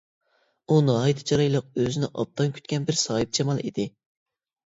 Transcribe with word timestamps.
ئۇ 0.67 0.77
ناھايىتى 0.85 1.25
چىرايلىق، 1.31 1.67
ئۆزىنى 1.83 2.09
ئوبدان 2.23 2.55
كۈتكەن 2.57 2.87
بىر 2.89 2.99
ساھىبجامال 3.01 3.61
ئىدى. 3.67 3.85